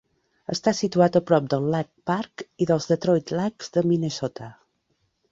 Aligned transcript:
Està 0.51 0.71
situat 0.75 1.17
a 1.17 1.19
prop 1.31 1.49
del 1.53 1.67
Lake 1.73 1.91
Park 2.11 2.43
i 2.65 2.67
dels 2.71 2.87
Detroit 2.93 3.33
Lakes 3.41 3.69
de 3.75 3.83
Minnesota. 3.91 4.49